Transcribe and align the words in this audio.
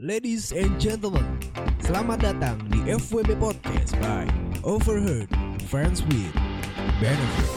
Ladies 0.00 0.48
and 0.56 0.80
gentlemen, 0.80 1.36
selamat 1.84 2.24
datang 2.24 2.56
di 2.72 2.80
FWB 2.88 3.36
Podcast 3.36 3.92
by 4.00 4.24
Overheard 4.64 5.28
Friends 5.68 6.00
with 6.08 6.32
Benefit. 7.04 7.50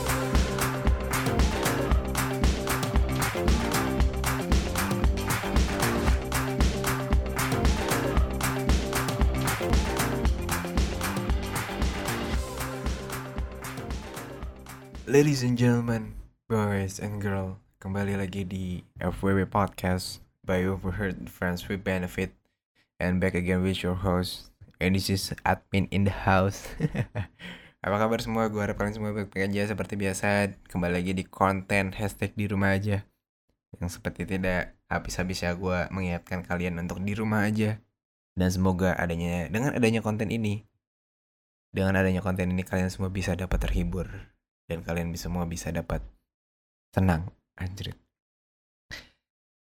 Ladies 15.07 15.47
and 15.47 15.55
gentlemen, 15.55 16.19
boys 16.51 16.99
and 16.99 17.23
girl, 17.23 17.63
kembali 17.79 18.19
lagi 18.19 18.43
di 18.43 18.83
FWB 18.99 19.47
Podcast 19.47 20.19
by 20.43 20.67
Overheard 20.67 21.31
Friends 21.31 21.63
with 21.71 21.87
Benefit 21.87 22.35
and 22.99 23.23
back 23.23 23.31
again 23.31 23.63
with 23.63 23.79
your 23.79 23.95
host 23.95 24.51
and 24.83 24.93
this 24.93 25.07
is 25.07 25.31
admin 25.47 25.87
in 25.89 26.03
the 26.03 26.11
house. 26.11 26.67
Apa 27.83 27.95
kabar 27.99 28.19
semua? 28.19 28.51
Gue 28.51 28.63
harap 28.63 28.79
kalian 28.79 28.95
semua 28.95 29.15
baik-baik 29.15 29.51
aja 29.51 29.71
seperti 29.71 29.95
biasa. 29.95 30.55
Kembali 30.67 30.99
lagi 30.99 31.11
di 31.15 31.23
konten 31.23 31.95
hashtag 31.95 32.35
di 32.35 32.47
rumah 32.47 32.75
aja 32.75 33.03
yang 33.79 33.89
seperti 33.89 34.27
tidak 34.27 34.75
habis-habisnya 34.91 35.55
gue 35.55 35.89
mengingatkan 35.89 36.43
kalian 36.43 36.79
untuk 36.79 36.99
di 36.99 37.15
rumah 37.15 37.47
aja. 37.47 37.79
Dan 38.35 38.49
semoga 38.49 38.95
adanya 38.97 39.47
dengan 39.47 39.77
adanya 39.77 40.01
konten 40.01 40.33
ini, 40.33 40.65
dengan 41.71 41.95
adanya 41.97 42.19
konten 42.19 42.49
ini 42.51 42.65
kalian 42.65 42.89
semua 42.89 43.13
bisa 43.13 43.37
dapat 43.37 43.61
terhibur 43.61 44.09
dan 44.65 44.81
kalian 44.81 45.13
semua 45.13 45.45
bisa 45.45 45.69
dapat 45.69 46.01
tenang 46.89 47.29
anjir 47.57 47.93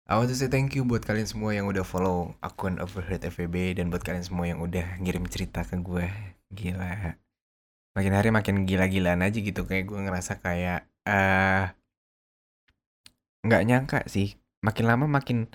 I 0.06 0.14
want 0.22 0.30
to 0.30 0.38
say 0.38 0.46
thank 0.46 0.78
you 0.78 0.86
buat 0.86 1.02
kalian 1.02 1.26
semua 1.26 1.50
yang 1.50 1.66
udah 1.66 1.82
follow 1.82 2.38
akun 2.38 2.78
Overheard 2.78 3.26
FVB 3.26 3.82
dan 3.82 3.90
buat 3.90 4.06
kalian 4.06 4.22
semua 4.22 4.46
yang 4.46 4.62
udah 4.62 5.02
ngirim 5.02 5.26
cerita 5.26 5.66
ke 5.66 5.74
gue 5.82 6.06
gila. 6.54 7.18
Makin 7.98 8.14
hari 8.14 8.30
makin 8.30 8.70
gila-gilaan 8.70 9.26
aja 9.26 9.34
gitu 9.34 9.66
kayak 9.66 9.90
gue 9.90 9.98
ngerasa 9.98 10.38
kayak 10.38 10.86
uh, 11.10 11.74
nggak 13.42 13.62
nyangka 13.66 13.98
sih. 14.06 14.38
Makin 14.62 14.86
lama 14.86 15.10
makin 15.10 15.50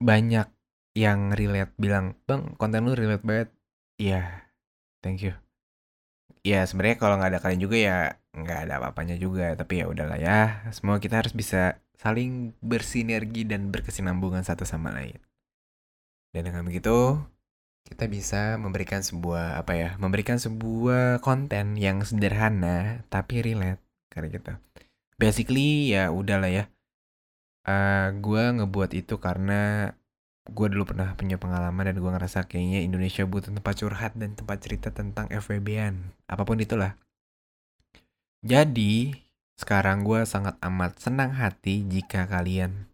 banyak 0.00 0.48
yang 0.96 1.36
relate 1.36 1.76
bilang 1.76 2.16
bang 2.24 2.56
konten 2.56 2.88
lu 2.88 2.96
relate 2.96 3.20
banget. 3.20 3.52
Iya 4.00 4.12
yeah, 4.16 4.26
thank 5.04 5.20
you. 5.20 5.36
Ya 6.40 6.64
sebenarnya 6.64 6.96
kalau 6.96 7.20
nggak 7.20 7.36
ada 7.36 7.40
kalian 7.44 7.60
juga 7.60 7.76
ya 7.76 7.96
nggak 8.32 8.58
ada 8.64 8.80
apa-apanya 8.80 9.20
juga 9.20 9.52
tapi 9.60 9.84
ya 9.84 9.92
udahlah 9.92 10.16
ya. 10.16 10.64
Semua 10.72 10.96
kita 11.04 11.20
harus 11.20 11.36
bisa 11.36 11.81
saling 11.98 12.56
bersinergi 12.62 13.44
dan 13.44 13.68
berkesinambungan 13.72 14.42
satu 14.42 14.64
sama 14.64 14.92
lain. 14.92 15.18
Dan 16.32 16.48
dengan 16.48 16.64
begitu 16.64 17.20
kita 17.82 18.08
bisa 18.08 18.56
memberikan 18.56 19.02
sebuah 19.02 19.58
apa 19.58 19.74
ya 19.74 19.90
memberikan 19.98 20.38
sebuah 20.38 21.20
konten 21.20 21.76
yang 21.76 22.00
sederhana 22.06 23.04
tapi 23.12 23.42
relate 23.44 23.82
karena 24.08 24.28
gitu. 24.32 24.52
Basically 25.20 25.92
ya 25.92 26.08
udahlah 26.08 26.50
ya. 26.50 26.64
Uh, 27.62 27.70
eh, 27.70 28.06
gue 28.18 28.42
ngebuat 28.58 28.90
itu 28.96 29.22
karena 29.22 29.92
gue 30.50 30.66
dulu 30.66 30.90
pernah 30.90 31.14
punya 31.14 31.38
pengalaman 31.38 31.86
dan 31.86 31.96
gue 32.02 32.10
ngerasa 32.10 32.50
kayaknya 32.50 32.82
Indonesia 32.82 33.22
butuh 33.22 33.54
tempat 33.54 33.74
curhat 33.78 34.12
dan 34.18 34.34
tempat 34.34 34.58
cerita 34.58 34.90
tentang 34.90 35.30
FWB-an 35.30 36.10
apa 36.26 36.42
pun 36.42 36.58
itulah. 36.58 36.98
Jadi, 38.42 39.14
sekarang 39.62 40.02
gue 40.02 40.26
sangat 40.26 40.58
amat 40.58 40.98
senang 40.98 41.30
hati 41.38 41.86
jika 41.86 42.26
kalian 42.26 42.90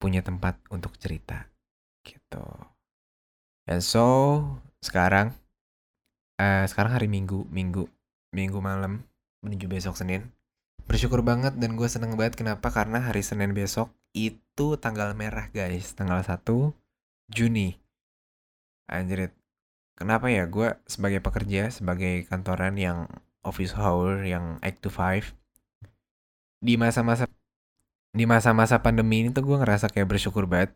punya 0.00 0.24
tempat 0.24 0.56
untuk 0.72 0.96
cerita. 0.96 1.52
Gitu. 2.00 2.40
And 3.68 3.84
so, 3.84 4.40
sekarang, 4.80 5.36
uh, 6.40 6.64
sekarang 6.64 6.96
hari 6.96 7.12
Minggu, 7.12 7.44
Minggu, 7.52 7.84
Minggu 8.32 8.64
malam, 8.64 9.04
menuju 9.44 9.68
besok 9.68 10.00
Senin. 10.00 10.32
Bersyukur 10.88 11.20
banget 11.20 11.60
dan 11.60 11.76
gue 11.76 11.84
seneng 11.84 12.16
banget 12.16 12.40
kenapa 12.40 12.72
karena 12.72 13.04
hari 13.04 13.20
Senin 13.20 13.52
besok 13.52 13.92
itu 14.16 14.80
tanggal 14.80 15.12
merah 15.12 15.52
guys, 15.52 15.92
tanggal 15.92 16.24
1 16.24 16.72
Juni. 17.28 17.76
Anjrit. 18.88 19.36
Kenapa 20.00 20.32
ya 20.32 20.48
gue 20.48 20.80
sebagai 20.88 21.20
pekerja, 21.20 21.68
sebagai 21.68 22.24
kantoran 22.24 22.80
yang 22.80 23.04
office 23.44 23.76
hour 23.76 24.24
yang 24.24 24.56
8 24.64 24.80
to 24.80 24.88
5 24.88 25.36
di 26.58 26.74
masa-masa 26.74 27.30
di 28.12 28.24
masa-masa 28.24 28.80
pandemi 28.82 29.22
ini 29.22 29.30
tuh 29.30 29.44
gue 29.46 29.56
ngerasa 29.60 29.92
kayak 29.92 30.08
bersyukur 30.10 30.50
banget. 30.50 30.74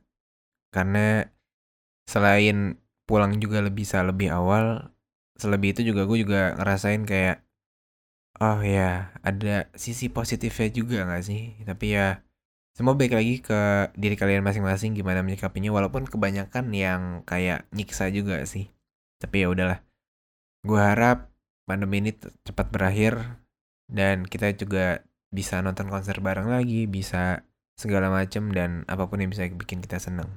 Karena 0.72 1.26
selain 2.06 2.78
pulang 3.04 3.37
juga 3.43 3.60
lebih 3.60 3.84
bisa 3.84 4.00
lebih 4.06 4.32
awal 4.32 4.94
selebih 5.37 5.75
itu 5.75 5.93
juga 5.93 6.06
gue 6.06 6.19
juga 6.22 6.54
ngerasain 6.54 7.03
kayak 7.03 7.43
oh 8.41 8.60
ya 8.62 9.10
ada 9.26 9.69
sisi 9.75 10.06
positifnya 10.12 10.69
juga 10.70 10.97
gak 11.09 11.25
sih? 11.26 11.59
Tapi 11.66 11.87
ya 11.99 12.22
semua 12.72 12.97
baik 12.97 13.12
lagi 13.12 13.44
ke 13.44 13.93
diri 14.00 14.16
kalian 14.16 14.41
masing-masing 14.41 14.97
gimana 14.97 15.20
menyikapinya 15.20 15.69
walaupun 15.76 16.09
kebanyakan 16.09 16.72
yang 16.72 17.03
kayak 17.28 17.69
nyiksa 17.75 18.09
juga 18.09 18.41
sih. 18.49 18.72
Tapi 19.20 19.44
ya 19.44 19.49
udahlah. 19.53 19.81
Gue 20.64 20.81
harap 20.81 21.28
pandemi 21.69 22.00
ini 22.00 22.12
cepat 22.16 22.72
berakhir 22.72 23.43
dan 23.93 24.25
kita 24.25 24.56
juga 24.56 25.04
bisa 25.32 25.65
nonton 25.65 25.88
konser 25.88 26.20
bareng 26.20 26.53
lagi, 26.53 26.84
bisa 26.84 27.43
segala 27.75 28.12
macem 28.12 28.53
dan 28.53 28.84
apa 28.87 29.09
pun 29.09 29.19
yang 29.19 29.32
bisa 29.32 29.48
bikin 29.48 29.81
kita 29.81 29.97
seneng. 29.97 30.28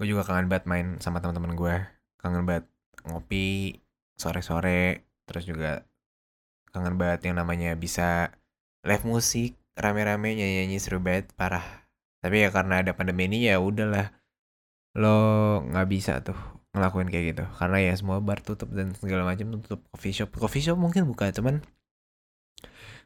Gue 0.00 0.08
juga 0.08 0.24
kangen 0.24 0.48
banget 0.48 0.64
main 0.66 0.86
sama 0.98 1.20
teman-teman 1.20 1.54
gue, 1.54 1.76
kangen 2.18 2.48
banget 2.48 2.66
ngopi 3.04 3.78
sore-sore, 4.16 5.04
terus 5.28 5.44
juga 5.44 5.84
kangen 6.72 6.96
banget 6.96 7.28
yang 7.28 7.36
namanya 7.36 7.76
bisa 7.76 8.32
live 8.82 9.04
musik 9.04 9.54
rame-rame 9.76 10.32
nyanyi-nyanyi 10.34 10.80
seru 10.80 10.98
banget 10.98 11.30
parah. 11.36 11.84
Tapi 12.24 12.42
ya 12.42 12.48
karena 12.48 12.80
ada 12.80 12.96
pandemi 12.96 13.28
ini 13.28 13.46
ya 13.46 13.60
udahlah 13.60 14.10
lo 14.96 15.16
nggak 15.68 15.88
bisa 15.88 16.20
tuh 16.20 16.36
ngelakuin 16.72 17.08
kayak 17.08 17.24
gitu 17.36 17.44
karena 17.56 17.78
ya 17.80 17.92
semua 17.96 18.20
bar 18.20 18.40
tutup 18.40 18.72
dan 18.72 18.96
segala 18.96 19.28
macam 19.28 19.60
tutup 19.60 19.80
coffee 19.92 20.12
shop 20.12 20.32
coffee 20.36 20.64
shop 20.64 20.76
mungkin 20.80 21.04
buka 21.04 21.28
cuman 21.32 21.64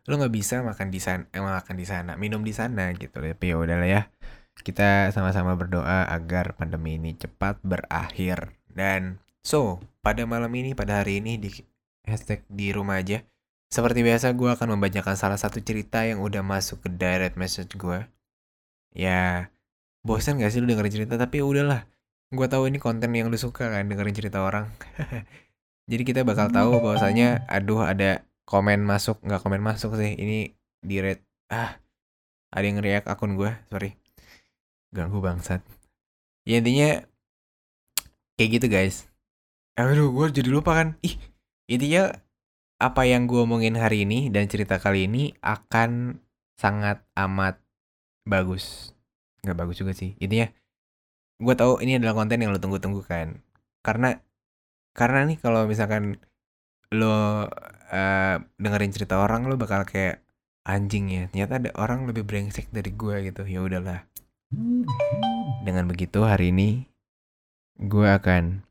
lo 0.07 0.19
nggak 0.23 0.35
bisa 0.35 0.63
makan 0.63 0.89
di 0.95 1.01
sana 1.03 1.27
eh, 1.35 1.43
makan 1.43 1.75
di 1.75 1.87
sana 1.87 2.13
minum 2.15 2.47
di 2.47 2.55
sana 2.55 2.95
gitu 2.95 3.19
tapi 3.19 3.45
ya 3.51 3.57
udahlah 3.59 3.89
ya. 3.89 4.03
Kita 4.57 5.13
sama-sama 5.13 5.53
berdoa 5.53 6.09
agar 6.09 6.57
pandemi 6.57 6.97
ini 6.97 7.13
cepat 7.13 7.61
berakhir. 7.61 8.57
Dan 8.71 9.21
so 9.45 9.83
pada 10.01 10.25
malam 10.25 10.51
ini 10.57 10.73
pada 10.73 11.03
hari 11.05 11.21
ini 11.21 11.37
di 11.37 11.51
hashtag 12.07 12.47
di 12.47 12.71
rumah 12.71 13.03
aja 13.03 13.27
seperti 13.67 14.07
biasa 14.07 14.31
gue 14.39 14.47
akan 14.47 14.79
membacakan 14.79 15.19
salah 15.19 15.37
satu 15.37 15.59
cerita 15.59 16.07
yang 16.07 16.23
udah 16.23 16.41
masuk 16.47 16.87
ke 16.87 16.89
direct 16.95 17.35
message 17.35 17.75
gue 17.75 18.07
ya 18.95 19.51
bosan 20.07 20.39
gak 20.39 20.55
sih 20.55 20.63
lu 20.63 20.71
dengerin 20.71 21.03
cerita? 21.03 21.15
Tapi 21.19 21.43
udahlah 21.43 21.85
gue 22.31 22.47
tahu 22.47 22.71
ini 22.71 22.79
konten 22.83 23.11
yang 23.15 23.31
lu 23.31 23.39
suka 23.39 23.71
kan 23.71 23.87
dengerin 23.87 24.15
cerita 24.15 24.43
orang. 24.43 24.71
Jadi 25.91 26.03
kita 26.03 26.27
bakal 26.27 26.51
tahu 26.51 26.83
bahwasanya 26.83 27.47
aduh 27.47 27.87
ada 27.87 28.26
komen 28.47 28.87
masuk 28.87 29.19
nggak 29.27 29.43
komen 29.43 29.61
masuk 29.61 29.99
sih. 29.99 30.15
Ini 30.15 30.55
di 30.81 30.97
red 31.03 31.21
ah 31.51 31.77
ada 32.55 32.65
yang 32.65 32.79
react 32.81 33.11
akun 33.11 33.35
gue 33.35 33.51
sorry. 33.69 33.99
Ganggu 34.95 35.19
bangsat. 35.19 35.61
Ya 36.47 36.63
intinya 36.63 37.03
kayak 38.39 38.51
gitu 38.63 38.67
guys. 38.71 39.11
Aduh 39.77 40.15
gue 40.15 40.27
jadi 40.31 40.49
lupa 40.49 40.79
kan. 40.79 40.89
Ih 41.03 41.19
intinya 41.67 42.15
apa 42.79 43.03
yang 43.09 43.27
gue 43.27 43.43
omongin 43.43 43.75
hari 43.75 44.07
ini 44.07 44.31
dan 44.31 44.47
cerita 44.47 44.79
kali 44.79 45.11
ini 45.11 45.35
akan 45.43 46.23
sangat 46.57 47.03
amat 47.19 47.59
bagus. 48.25 48.95
Nggak 49.43 49.59
bagus 49.59 49.77
juga 49.83 49.93
sih. 49.93 50.15
Intinya 50.23 50.49
gue 51.37 51.55
tahu 51.59 51.83
ini 51.85 51.99
adalah 51.99 52.17
konten 52.17 52.41
yang 52.41 52.55
lo 52.55 52.63
tunggu-tunggu 52.63 53.03
kan. 53.05 53.43
Karena 53.83 54.23
karena 54.97 55.29
nih 55.29 55.37
kalau 55.43 55.69
misalkan 55.69 56.17
lo 56.95 57.47
uh, 57.47 58.37
dengerin 58.59 58.93
cerita 58.95 59.19
orang 59.19 59.47
lo 59.51 59.59
bakal 59.59 59.83
kayak 59.83 60.23
anjing 60.67 61.07
ya 61.11 61.25
ternyata 61.31 61.63
ada 61.63 61.71
orang 61.79 62.11
lebih 62.11 62.27
brengsek 62.27 62.71
dari 62.75 62.91
gue 62.91 63.31
gitu. 63.31 63.43
Ya 63.47 63.63
udahlah. 63.63 64.07
Dengan 65.63 65.87
begitu 65.91 66.23
hari 66.23 66.55
ini 66.55 66.87
gue 67.79 68.07
akan 68.07 68.63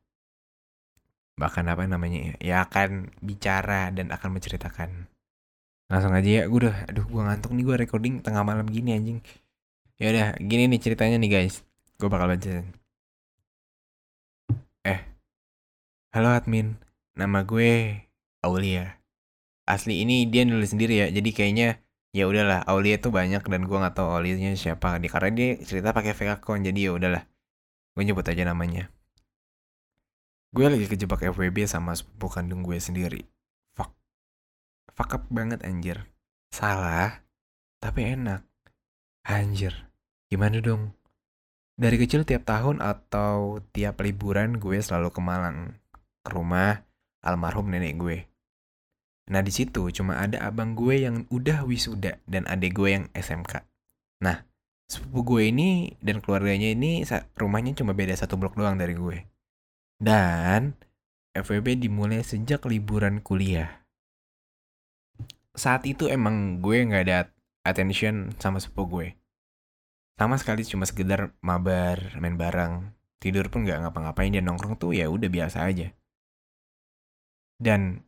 bahkan 1.36 1.68
apa 1.68 1.84
namanya 1.84 2.32
ya, 2.32 2.36
ya 2.40 2.56
akan 2.64 3.12
bicara 3.20 3.92
dan 3.92 4.12
akan 4.12 4.40
menceritakan. 4.40 5.12
Langsung 5.92 6.16
aja 6.16 6.44
ya 6.44 6.44
gue 6.48 6.60
udah 6.68 6.88
aduh 6.88 7.06
gue 7.08 7.22
ngantuk 7.22 7.52
nih 7.52 7.64
gue 7.64 7.76
recording 7.88 8.14
tengah 8.24 8.44
malam 8.44 8.68
gini 8.68 8.96
anjing. 8.96 9.20
Ya 9.96 10.12
udah 10.12 10.28
gini 10.40 10.68
nih 10.68 10.80
ceritanya 10.84 11.16
nih 11.20 11.32
guys. 11.32 11.64
Gue 11.96 12.12
bakal 12.12 12.28
bacain. 12.32 12.76
Eh, 14.84 15.00
halo 16.12 16.36
admin. 16.36 16.76
Nama 17.16 17.48
gue 17.48 18.04
Aulia. 18.46 19.02
Asli 19.66 20.06
ini 20.06 20.30
dia 20.30 20.46
nulis 20.46 20.70
sendiri 20.70 21.02
ya, 21.02 21.08
jadi 21.10 21.30
kayaknya 21.34 21.82
ya 22.14 22.30
udahlah 22.30 22.62
Aulia 22.70 23.02
tuh 23.02 23.10
banyak 23.10 23.42
dan 23.42 23.66
gue 23.66 23.78
nggak 23.78 23.98
tahu 23.98 24.08
Aulia 24.08 24.38
siapa. 24.54 25.02
Di 25.02 25.10
karena 25.10 25.34
dia 25.34 25.50
cerita 25.66 25.90
pakai 25.92 26.14
fake 26.14 26.40
account, 26.40 26.62
jadi 26.62 26.80
ya 26.90 26.92
udahlah. 26.94 27.26
gue 27.96 28.04
nyebut 28.04 28.28
aja 28.28 28.44
namanya. 28.44 28.92
Gue 30.52 30.68
lagi 30.68 30.88
kejebak 30.88 31.24
FWB 31.36 31.64
sama 31.64 31.96
sepupu 31.96 32.28
kandung 32.28 32.64
gue 32.64 32.76
sendiri. 32.76 33.24
Fuck. 33.76 33.92
Fuck 34.92 35.16
up 35.16 35.24
banget 35.32 35.64
anjir. 35.64 36.08
Salah, 36.52 37.24
tapi 37.80 38.16
enak. 38.16 38.44
Anjir, 39.28 39.92
gimana 40.28 40.60
dong? 40.60 40.92
Dari 41.76 42.00
kecil 42.00 42.24
tiap 42.24 42.48
tahun 42.48 42.80
atau 42.80 43.60
tiap 43.76 44.00
liburan 44.00 44.56
gue 44.60 44.80
selalu 44.80 45.12
ke 45.12 45.20
Malang, 45.20 45.76
ke 46.24 46.30
rumah 46.32 46.88
almarhum 47.20 47.68
nenek 47.68 48.00
gue. 48.00 48.18
Nah 49.32 49.42
di 49.42 49.50
situ 49.50 49.90
cuma 49.90 50.22
ada 50.22 50.42
abang 50.46 50.78
gue 50.78 51.02
yang 51.06 51.26
udah 51.34 51.66
wisuda 51.66 52.22
dan 52.30 52.46
adik 52.46 52.78
gue 52.78 52.90
yang 52.94 53.06
SMK. 53.14 53.66
Nah, 54.22 54.46
sepupu 54.86 55.36
gue 55.36 55.50
ini 55.50 55.98
dan 56.02 56.22
keluarganya 56.22 56.72
ini 56.72 57.02
rumahnya 57.36 57.74
cuma 57.74 57.98
beda 57.98 58.14
satu 58.14 58.38
blok 58.38 58.54
doang 58.54 58.78
dari 58.78 58.94
gue. 58.94 59.26
Dan 59.98 60.78
FWB 61.34 61.82
dimulai 61.82 62.22
sejak 62.22 62.64
liburan 62.70 63.20
kuliah. 63.20 63.84
Saat 65.56 65.90
itu 65.90 66.06
emang 66.06 66.62
gue 66.62 66.86
nggak 66.86 67.04
ada 67.10 67.34
attention 67.66 68.38
sama 68.38 68.62
sepupu 68.62 69.02
gue 69.02 69.08
sama 70.16 70.40
sekali 70.40 70.64
cuma 70.64 70.88
sekedar 70.88 71.36
mabar 71.44 72.16
main 72.24 72.40
bareng 72.40 72.96
tidur 73.20 73.52
pun 73.52 73.68
nggak 73.68 73.84
ngapa-ngapain 73.84 74.32
dia 74.32 74.40
nongkrong 74.40 74.80
tuh 74.80 74.96
ya 74.96 75.12
udah 75.12 75.28
biasa 75.28 75.68
aja 75.68 75.92
dan 77.60 78.05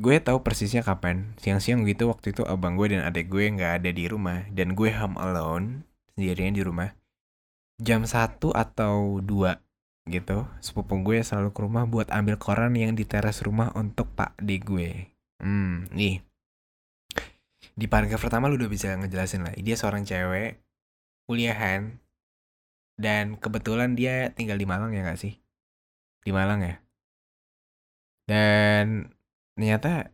gue 0.00 0.16
tahu 0.20 0.40
persisnya 0.40 0.80
kapan 0.80 1.36
siang-siang 1.36 1.84
gitu 1.84 2.08
waktu 2.08 2.32
itu 2.32 2.42
abang 2.48 2.76
gue 2.80 2.96
dan 2.96 3.04
adik 3.04 3.28
gue 3.28 3.48
nggak 3.52 3.82
ada 3.82 3.90
di 3.92 4.04
rumah 4.08 4.48
dan 4.52 4.72
gue 4.72 4.88
home 4.92 5.20
alone 5.20 5.84
sendirian 6.16 6.56
di 6.56 6.64
rumah 6.64 6.96
jam 7.76 8.06
satu 8.08 8.52
atau 8.52 9.20
dua 9.20 9.60
gitu 10.08 10.48
sepupu 10.64 10.98
gue 11.04 11.20
selalu 11.20 11.52
ke 11.54 11.60
rumah 11.62 11.84
buat 11.84 12.08
ambil 12.10 12.40
koran 12.40 12.74
yang 12.74 12.96
di 12.96 13.04
teras 13.04 13.44
rumah 13.44 13.70
untuk 13.76 14.08
pak 14.16 14.34
di 14.40 14.58
gue 14.58 15.12
hmm 15.44 15.92
nih 15.92 16.24
di 17.72 17.86
paragraf 17.88 18.20
pertama 18.20 18.48
lu 18.48 18.56
udah 18.56 18.70
bisa 18.70 18.92
ngejelasin 18.96 19.46
lah 19.46 19.54
dia 19.56 19.76
seorang 19.78 20.02
cewek 20.04 20.60
kuliahan 21.28 22.02
dan 23.00 23.40
kebetulan 23.40 23.96
dia 23.96 24.30
tinggal 24.36 24.60
di 24.60 24.66
Malang 24.68 24.92
ya 24.92 25.02
gak 25.02 25.20
sih? 25.20 25.40
Di 26.22 26.30
Malang 26.30 26.60
ya. 26.62 26.76
Dan 28.28 29.10
ternyata 29.54 30.10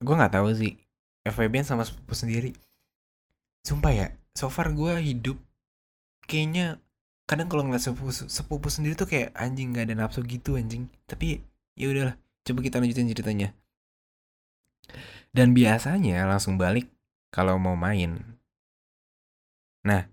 gue 0.00 0.14
nggak 0.14 0.34
tahu 0.34 0.48
sih 0.56 0.72
FWB 1.26 1.62
sama 1.62 1.84
sepupu 1.84 2.14
sendiri. 2.16 2.50
Sumpah 3.60 3.92
ya, 3.92 4.06
so 4.32 4.48
far 4.48 4.72
gue 4.72 4.96
hidup 4.98 5.36
kayaknya 6.24 6.80
kadang 7.28 7.46
kalau 7.52 7.68
ngeliat 7.68 7.84
sepupu, 7.84 8.10
sepupu 8.10 8.68
sendiri 8.72 8.96
tuh 8.96 9.06
kayak 9.06 9.36
anjing 9.36 9.70
nggak 9.74 9.92
ada 9.92 9.94
nafsu 10.06 10.24
gitu 10.24 10.56
anjing. 10.56 10.88
Tapi 11.04 11.44
ya 11.76 11.86
udahlah, 11.92 12.16
coba 12.46 12.60
kita 12.64 12.80
lanjutin 12.80 13.10
ceritanya. 13.12 13.48
Dan 15.30 15.54
biasanya 15.54 16.26
langsung 16.26 16.58
balik 16.58 16.90
kalau 17.30 17.60
mau 17.60 17.78
main. 17.78 18.18
Nah, 19.86 20.10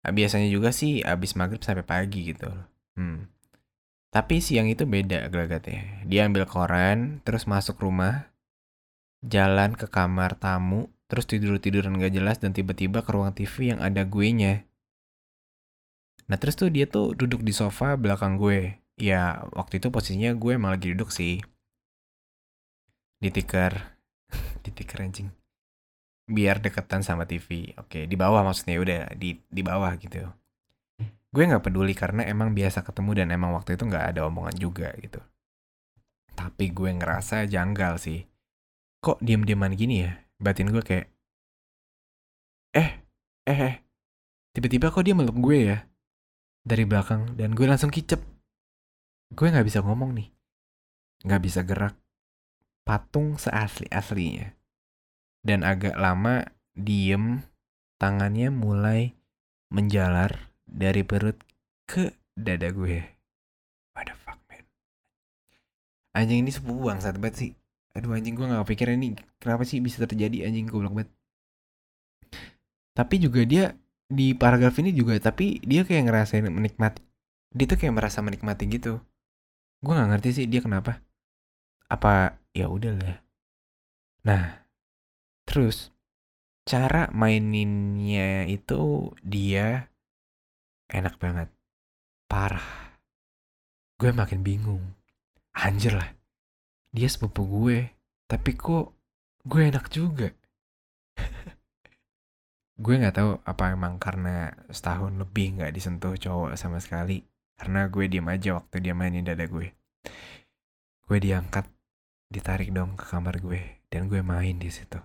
Ah, 0.00 0.12
biasanya 0.16 0.48
juga 0.48 0.72
sih 0.72 1.04
abis 1.04 1.36
maghrib 1.36 1.60
sampai 1.60 1.84
pagi 1.84 2.32
gitu 2.32 2.48
Hmm. 2.96 3.28
Tapi 4.10 4.42
siang 4.42 4.66
itu 4.66 4.86
beda 4.86 5.30
gelagatnya. 5.30 6.02
Dia 6.02 6.26
ambil 6.26 6.42
koran, 6.50 7.22
terus 7.22 7.46
masuk 7.46 7.78
rumah, 7.78 8.34
jalan 9.22 9.78
ke 9.78 9.86
kamar 9.86 10.34
tamu, 10.34 10.90
terus 11.06 11.30
tidur-tiduran 11.30 11.94
gak 11.94 12.14
jelas 12.14 12.42
dan 12.42 12.50
tiba-tiba 12.50 13.06
ke 13.06 13.10
ruang 13.14 13.30
TV 13.30 13.74
yang 13.74 13.80
ada 13.82 14.02
gue 14.02 14.28
nya. 14.34 14.54
Nah 16.26 16.38
terus 16.38 16.58
tuh 16.58 16.70
dia 16.74 16.90
tuh 16.90 17.14
duduk 17.14 17.46
di 17.46 17.54
sofa 17.54 17.94
belakang 17.94 18.34
gue. 18.34 18.82
Ya 18.98 19.46
waktu 19.54 19.78
itu 19.78 19.94
posisinya 19.94 20.34
gue 20.34 20.58
emang 20.58 20.74
lagi 20.74 20.90
duduk 20.90 21.14
sih. 21.14 21.38
Di 23.22 23.30
tikar. 23.30 23.98
di 24.66 24.70
tikar 24.74 25.06
anjing 25.06 25.30
biar 26.30 26.62
deketan 26.62 27.02
sama 27.02 27.26
TV. 27.26 27.74
Oke, 27.76 28.06
di 28.06 28.14
bawah 28.14 28.46
maksudnya 28.46 28.78
udah 28.78 29.00
di 29.18 29.42
di 29.50 29.62
bawah 29.66 29.90
gitu. 29.98 30.30
Gue 31.30 31.46
nggak 31.46 31.62
peduli 31.62 31.94
karena 31.94 32.26
emang 32.26 32.50
biasa 32.52 32.82
ketemu 32.82 33.10
dan 33.22 33.28
emang 33.30 33.54
waktu 33.54 33.78
itu 33.78 33.86
nggak 33.86 34.14
ada 34.14 34.26
omongan 34.26 34.56
juga 34.58 34.90
gitu. 34.98 35.22
Tapi 36.34 36.74
gue 36.74 36.90
ngerasa 36.90 37.46
janggal 37.46 38.02
sih. 38.02 38.26
Kok 39.00 39.22
diem-dieman 39.22 39.78
gini 39.78 40.04
ya? 40.04 40.12
Batin 40.40 40.68
gue 40.74 40.82
kayak, 40.82 41.06
eh, 42.74 42.90
eh, 43.46 43.58
eh. 43.60 43.74
Tiba-tiba 44.50 44.90
kok 44.90 45.06
dia 45.06 45.14
meluk 45.14 45.38
gue 45.38 45.58
ya? 45.70 45.78
Dari 46.66 46.84
belakang 46.84 47.38
dan 47.38 47.54
gue 47.54 47.66
langsung 47.68 47.94
kicep. 47.94 48.18
Gue 49.30 49.46
nggak 49.48 49.64
bisa 49.64 49.80
ngomong 49.86 50.18
nih. 50.18 50.28
Nggak 51.22 51.42
bisa 51.46 51.60
gerak. 51.62 51.94
Patung 52.82 53.38
seasli-aslinya 53.38 54.60
dan 55.40 55.64
agak 55.64 55.96
lama 55.96 56.44
diem, 56.76 57.44
tangannya 57.96 58.52
mulai 58.52 59.16
menjalar 59.72 60.49
dari 60.70 61.02
perut 61.02 61.34
ke 61.90 62.14
dada 62.38 62.70
gue. 62.70 63.02
What 63.98 64.06
the 64.06 64.14
fuck, 64.14 64.38
man? 64.46 64.62
Anjing 66.14 66.46
ini 66.46 66.54
sepupu 66.54 66.86
bangsat 66.86 67.18
banget 67.18 67.34
sih. 67.36 67.50
Aduh 67.98 68.14
anjing 68.14 68.38
gue 68.38 68.46
gak 68.46 68.70
pikir 68.70 68.94
ini 68.94 69.18
kenapa 69.42 69.66
sih 69.66 69.82
bisa 69.82 70.06
terjadi 70.06 70.46
anjing 70.46 70.70
goblok 70.70 70.94
banget. 70.94 71.10
Tapi 72.94 73.14
juga 73.18 73.42
dia 73.42 73.74
di 74.06 74.34
paragraf 74.38 74.78
ini 74.78 74.94
juga 74.94 75.18
tapi 75.18 75.58
dia 75.66 75.82
kayak 75.82 76.06
ngerasain 76.06 76.46
menikmati. 76.46 77.02
Dia 77.50 77.66
tuh 77.66 77.78
kayak 77.82 77.98
merasa 77.98 78.22
menikmati 78.22 78.70
gitu. 78.70 79.02
Gue 79.82 79.92
gak 79.98 80.06
ngerti 80.14 80.30
sih 80.38 80.46
dia 80.46 80.62
kenapa. 80.62 81.02
Apa 81.90 82.38
ya 82.54 82.70
udahlah. 82.70 83.26
Nah, 84.22 84.60
Terus 85.50 85.90
cara 86.62 87.10
maininnya 87.10 88.46
itu 88.46 89.10
dia 89.18 89.89
enak 90.90 91.16
banget. 91.16 91.48
Parah. 92.30 92.94
Gue 93.98 94.10
makin 94.14 94.44
bingung. 94.44 94.82
Anjir 95.54 95.96
lah. 95.96 96.10
Dia 96.94 97.08
sepupu 97.10 97.46
gue. 97.46 97.90
Tapi 98.26 98.50
kok 98.54 98.94
gue 99.46 99.62
enak 99.66 99.86
juga. 99.90 100.30
gue 102.84 102.94
nggak 102.96 103.16
tahu 103.16 103.30
apa 103.44 103.64
emang 103.76 104.00
karena 104.00 104.54
setahun 104.72 105.12
lebih 105.18 105.60
nggak 105.60 105.72
disentuh 105.74 106.14
cowok 106.14 106.54
sama 106.54 106.78
sekali. 106.78 107.26
Karena 107.58 107.90
gue 107.92 108.08
diem 108.08 108.24
aja 108.24 108.56
waktu 108.56 108.80
dia 108.80 108.96
mainin 108.96 109.26
dada 109.26 109.44
gue. 109.44 109.68
Gue 111.04 111.18
diangkat, 111.18 111.66
ditarik 112.30 112.72
dong 112.72 112.96
ke 112.96 113.04
kamar 113.04 113.36
gue, 113.42 113.84
dan 113.92 114.08
gue 114.08 114.22
main 114.24 114.56
di 114.56 114.70
situ. 114.72 114.96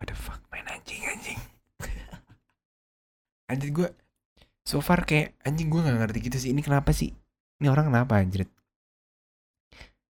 What 0.00 0.08
the 0.08 0.16
fuck 0.16 0.40
main 0.48 0.64
anjing 0.64 1.04
anjing 1.04 1.40
Anjir 3.52 3.68
gue 3.68 3.88
So 4.68 4.84
far 4.84 5.08
kayak 5.08 5.36
anjing 5.42 5.72
gue 5.72 5.80
gak 5.80 5.98
ngerti 5.98 6.18
gitu 6.30 6.36
sih 6.36 6.50
Ini 6.52 6.60
kenapa 6.60 6.92
sih? 6.92 7.10
Ini 7.60 7.66
orang 7.72 7.88
kenapa 7.90 8.20
anjir 8.20 8.46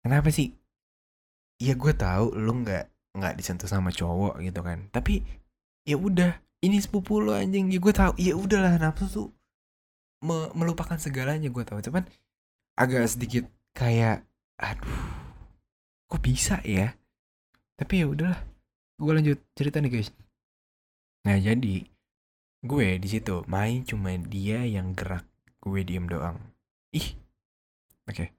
Kenapa 0.01 0.32
sih? 0.32 0.56
Ya 1.60 1.75
gue 1.75 1.94
tahu 1.94 2.34
lu 2.39 2.63
gak 2.63 2.88
nggak 3.10 3.36
disentuh 3.36 3.68
sama 3.68 3.89
cowok 3.89 4.39
gitu 4.39 4.62
kan 4.62 4.86
tapi 4.94 5.25
ya 5.84 5.98
udah 5.98 6.38
ini 6.60 6.77
sepupu 6.79 7.24
lo 7.24 7.36
anjing. 7.36 7.72
Ya 7.72 7.79
gue 7.79 7.94
tahu 7.96 8.13
ya 8.20 8.36
udahlah 8.36 8.75
nafsu 8.79 9.06
tuh 9.08 9.27
me 10.24 10.51
melupakan 10.56 11.00
segalanya 11.00 11.48
gue 11.48 11.63
tahu. 11.63 11.79
Cuman 11.79 12.08
agak 12.75 13.08
sedikit 13.08 13.48
kayak 13.75 14.27
aduh 14.60 15.03
kok 16.08 16.22
bisa 16.24 16.60
ya? 16.68 16.96
Tapi 17.79 18.03
ya 18.03 18.08
udahlah 18.12 18.39
gue 19.00 19.12
lanjut 19.15 19.39
cerita 19.56 19.79
nih 19.79 19.91
guys. 20.00 20.12
Nah 21.24 21.39
jadi 21.39 21.88
gue 22.60 23.00
di 23.00 23.08
situ 23.08 23.48
main 23.48 23.88
cuma 23.88 24.12
dia 24.20 24.68
yang 24.68 24.92
gerak 24.92 25.24
gue 25.63 25.80
diem 25.88 26.08
doang. 26.12 26.39
Ih 26.92 27.16
oke. 28.08 28.16
Okay. 28.16 28.30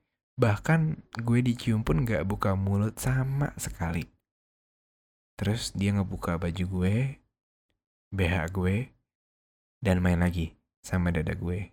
bahkan 0.41 1.05
gue 1.21 1.45
dicium 1.45 1.85
pun 1.85 2.09
gak 2.09 2.25
buka 2.25 2.57
mulut 2.57 2.97
sama 2.97 3.53
sekali. 3.61 4.09
Terus 5.37 5.73
dia 5.77 5.93
ngebuka 5.93 6.41
baju 6.41 6.65
gue 6.65 6.97
BH 8.12 8.37
gue 8.53 8.89
dan 9.85 10.00
main 10.00 10.21
lagi 10.21 10.57
sama 10.81 11.12
dada 11.12 11.37
gue. 11.37 11.73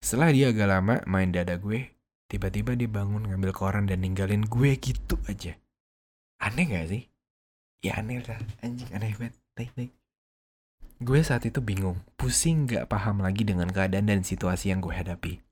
Setelah 0.00 0.32
dia 0.32 0.52
agak 0.52 0.68
lama 0.68 0.96
main 1.08 1.32
dada 1.32 1.56
gue 1.56 1.92
tiba-tiba 2.28 2.76
dia 2.76 2.88
bangun 2.88 3.28
ngambil 3.28 3.52
koran 3.52 3.84
dan 3.88 4.04
ninggalin 4.04 4.44
gue 4.44 4.76
gitu 4.80 5.16
aja. 5.28 5.56
Aneh 6.40 6.68
gak 6.68 6.88
sih? 6.92 7.08
Ya 7.84 8.00
aneh 8.00 8.24
lah 8.24 8.40
anjing 8.64 8.88
aneh 8.92 9.12
banget. 9.16 9.36
Naik 9.56 9.72
naik 9.76 10.03
gue 11.00 11.20
saat 11.24 11.42
itu 11.48 11.58
bingung 11.64 12.02
pusing 12.14 12.70
gak 12.70 12.86
paham 12.86 13.22
lagi 13.22 13.42
dengan 13.42 13.70
keadaan 13.70 14.06
dan 14.10 14.20
situasi 14.22 14.70
yang 14.70 14.82
gue 14.82 14.94
hadapi 14.94 15.42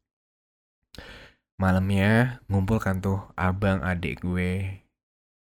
malamnya 1.59 2.43
ngumpul 2.51 2.83
kan 2.83 3.03
tuh 3.03 3.23
abang 3.35 3.83
adik 3.83 4.23
gue 4.23 4.83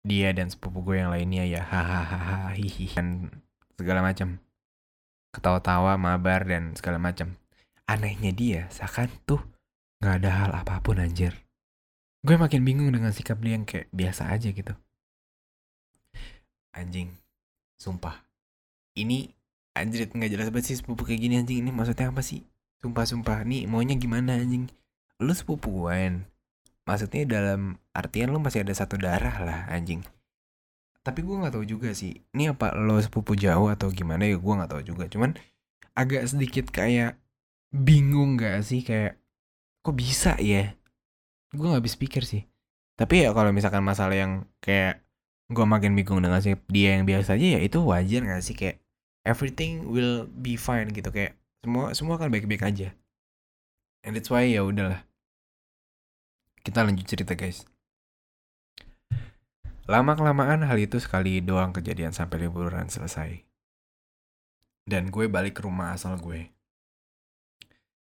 dia 0.04 0.32
dan 0.32 0.48
sepupu 0.48 0.80
gue 0.80 1.04
yang 1.04 1.12
lainnya 1.12 1.44
ya 1.44 1.60
hahaha 1.60 2.56
hihi 2.56 2.88
dan 2.96 3.28
segala 3.76 4.00
macam 4.00 4.40
ketawa-tawa 5.36 6.00
mabar 6.00 6.44
dan 6.48 6.72
segala 6.72 6.96
macam 6.96 7.36
anehnya 7.90 8.32
dia 8.32 8.60
seakan 8.72 9.10
tuh 9.28 9.42
nggak 10.00 10.16
ada 10.24 10.30
hal 10.32 10.50
apa 10.56 10.80
pun 10.80 10.96
anjir. 10.96 11.36
Gue 12.24 12.36
makin 12.36 12.64
bingung 12.64 12.88
dengan 12.92 13.12
sikap 13.12 13.40
dia 13.40 13.56
yang 13.56 13.68
kayak 13.68 13.88
biasa 13.92 14.32
aja 14.32 14.48
gitu. 14.52 14.72
Anjing, 16.72 17.16
sumpah. 17.76 18.24
Ini 18.96 19.28
anjir 19.76 20.10
nggak 20.10 20.30
jelas 20.30 20.48
banget 20.50 20.74
sih 20.74 20.76
sepupu 20.78 21.06
kayak 21.06 21.20
gini 21.22 21.34
anjing 21.38 21.62
ini 21.62 21.70
maksudnya 21.70 22.10
apa 22.10 22.22
sih? 22.24 22.46
Sumpah-sumpah, 22.80 23.44
nih 23.44 23.68
maunya 23.68 23.94
gimana 23.94 24.40
anjing? 24.40 24.72
Lu 25.20 25.32
sepupu 25.36 25.68
gue 25.68 26.24
Maksudnya 26.88 27.28
dalam 27.28 27.76
artian 27.92 28.32
lu 28.32 28.40
masih 28.40 28.64
ada 28.64 28.72
satu 28.72 28.96
darah 28.96 29.36
lah 29.44 29.60
anjing. 29.68 30.00
Tapi 31.00 31.22
gue 31.22 31.36
nggak 31.36 31.54
tahu 31.54 31.64
juga 31.68 31.92
sih. 31.94 32.24
Ini 32.34 32.56
apa 32.56 32.74
lo 32.74 32.98
sepupu 32.98 33.36
jauh 33.36 33.68
atau 33.70 33.92
gimana 33.92 34.26
ya 34.26 34.36
gue 34.40 34.54
nggak 34.58 34.70
tahu 34.74 34.82
juga. 34.82 35.04
Cuman 35.06 35.36
agak 35.94 36.26
sedikit 36.26 36.72
kayak 36.72 37.20
bingung 37.70 38.40
gak 38.40 38.64
sih 38.66 38.82
kayak 38.82 39.20
kok 39.86 39.94
bisa 39.94 40.34
ya? 40.40 40.74
Gue 41.54 41.66
nggak 41.68 41.84
habis 41.84 41.96
pikir 42.00 42.24
sih. 42.26 42.48
Tapi 42.98 43.24
ya 43.24 43.32
kalau 43.32 43.54
misalkan 43.54 43.80
masalah 43.80 44.12
yang 44.16 44.44
kayak 44.60 45.00
gue 45.50 45.66
makin 45.66 45.96
bingung 45.96 46.20
dengan 46.20 46.38
si 46.42 46.54
dia 46.68 46.98
yang 46.98 47.08
biasa 47.08 47.34
aja 47.34 47.58
ya 47.58 47.60
itu 47.64 47.78
wajar 47.82 48.22
gak 48.22 48.42
sih 48.44 48.54
kayak 48.54 48.78
everything 49.24 49.88
will 49.88 50.26
be 50.28 50.56
fine 50.56 50.88
gitu 50.90 51.12
kayak 51.12 51.36
semua 51.60 51.92
semua 51.92 52.16
akan 52.16 52.32
baik-baik 52.32 52.64
aja. 52.64 52.88
And 54.00 54.16
that's 54.16 54.32
why 54.32 54.48
ya 54.48 54.64
udahlah. 54.64 55.04
Kita 56.64 56.84
lanjut 56.84 57.04
cerita 57.04 57.36
guys. 57.36 57.68
Lama-kelamaan 59.90 60.64
hal 60.64 60.78
itu 60.78 61.02
sekali 61.02 61.42
doang 61.42 61.74
kejadian 61.74 62.14
sampai 62.14 62.46
liburan 62.46 62.88
selesai. 62.88 63.42
Dan 64.86 65.10
gue 65.10 65.26
balik 65.26 65.60
ke 65.60 65.66
rumah 65.66 65.92
asal 65.92 66.16
gue. 66.16 66.48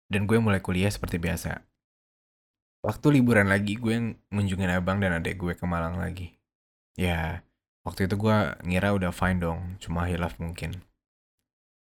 Dan 0.07 0.29
gue 0.29 0.37
mulai 0.37 0.61
kuliah 0.61 0.93
seperti 0.93 1.17
biasa. 1.17 1.65
Waktu 2.83 3.23
liburan 3.23 3.49
lagi 3.49 3.79
gue 3.79 4.19
ngunjungin 4.29 4.71
abang 4.75 5.01
dan 5.01 5.17
adik 5.17 5.39
gue 5.39 5.55
ke 5.57 5.65
Malang 5.65 5.97
lagi. 5.97 6.37
Ya, 6.99 7.47
waktu 7.89 8.05
itu 8.05 8.21
gue 8.21 8.37
ngira 8.69 8.93
udah 8.93 9.15
fine 9.15 9.41
dong, 9.41 9.81
cuma 9.81 10.05
hilaf 10.05 10.37
mungkin. 10.37 10.83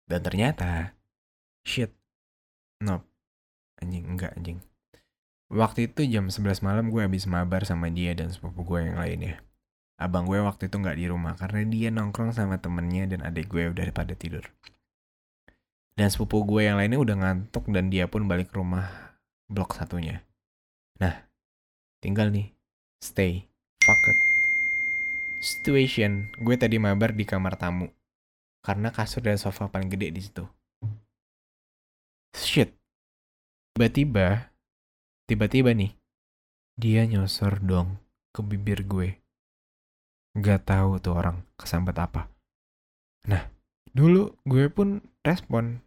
Dan 0.05 0.21
ternyata, 0.21 0.93
shit, 1.65 1.89
nope, 2.81 3.05
anjing, 3.81 4.05
enggak 4.05 4.37
anjing. 4.37 4.61
Waktu 5.49 5.93
itu 5.93 6.09
jam 6.09 6.29
11 6.29 6.65
malam 6.65 6.89
gue 6.89 7.05
habis 7.05 7.29
mabar 7.29 7.65
sama 7.69 7.93
dia 7.93 8.17
dan 8.17 8.33
sepupu 8.33 8.65
gue 8.65 8.89
yang 8.89 8.97
lainnya. 8.97 9.41
Abang 9.95 10.25
gue 10.25 10.41
waktu 10.41 10.67
itu 10.67 10.75
nggak 10.81 10.97
di 10.97 11.05
rumah 11.07 11.37
karena 11.37 11.61
dia 11.69 11.87
nongkrong 11.93 12.33
sama 12.33 12.57
temennya 12.59 13.07
dan 13.07 13.21
adik 13.23 13.53
gue 13.53 13.69
udah 13.69 13.85
pada 13.93 14.17
tidur. 14.17 14.43
Dan 15.95 16.11
sepupu 16.11 16.43
gue 16.43 16.67
yang 16.67 16.75
lainnya 16.75 16.99
udah 16.99 17.15
ngantuk 17.15 17.71
dan 17.71 17.87
dia 17.87 18.09
pun 18.09 18.27
balik 18.27 18.51
ke 18.51 18.59
rumah 18.59 19.15
blok 19.47 19.77
satunya. 19.77 20.25
Nah, 20.99 21.29
tinggal 22.03 22.33
nih, 22.33 22.51
stay, 22.99 23.47
fuck 23.85 24.01
it. 24.11 24.17
Situation, 25.39 26.33
gue 26.41 26.55
tadi 26.57 26.81
mabar 26.81 27.13
di 27.13 27.23
kamar 27.23 27.55
tamu. 27.55 27.87
Karena 28.65 28.89
kasur 28.89 29.21
dan 29.21 29.37
sofa 29.37 29.69
paling 29.69 29.93
gede 29.93 30.09
di 30.09 30.21
situ. 30.25 30.41
Shit. 32.33 32.73
Tiba-tiba, 33.77 34.49
tiba-tiba 35.29 35.69
nih, 35.77 35.93
dia 36.73 37.05
nyosor 37.05 37.61
dong 37.61 38.01
ke 38.33 38.41
bibir 38.41 38.83
gue 38.83 39.21
Gak 40.35 40.67
tahu 40.67 40.99
tuh 40.99 41.15
orang 41.15 41.47
kesambet 41.55 41.95
apa. 41.95 42.27
Nah, 43.31 43.47
dulu 43.95 44.35
gue 44.43 44.67
pun 44.67 44.99
respon. 45.23 45.79